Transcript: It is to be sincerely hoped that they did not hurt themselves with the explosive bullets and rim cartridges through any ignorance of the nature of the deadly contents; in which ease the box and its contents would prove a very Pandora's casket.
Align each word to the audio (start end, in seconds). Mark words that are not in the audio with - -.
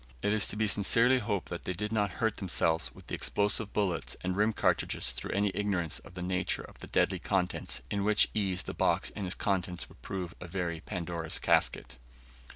It 0.23 0.33
is 0.33 0.47
to 0.47 0.55
be 0.55 0.67
sincerely 0.67 1.19
hoped 1.19 1.49
that 1.49 1.65
they 1.65 1.73
did 1.73 1.91
not 1.91 2.13
hurt 2.17 2.37
themselves 2.37 2.91
with 2.95 3.05
the 3.05 3.13
explosive 3.13 3.71
bullets 3.71 4.15
and 4.21 4.35
rim 4.35 4.51
cartridges 4.51 5.11
through 5.11 5.29
any 5.29 5.51
ignorance 5.53 5.99
of 5.99 6.15
the 6.15 6.23
nature 6.23 6.63
of 6.63 6.79
the 6.79 6.87
deadly 6.87 7.19
contents; 7.19 7.83
in 7.91 8.03
which 8.03 8.27
ease 8.33 8.63
the 8.63 8.73
box 8.73 9.11
and 9.15 9.27
its 9.27 9.35
contents 9.35 9.89
would 9.89 10.01
prove 10.01 10.33
a 10.41 10.47
very 10.47 10.79
Pandora's 10.79 11.37
casket. 11.37 11.97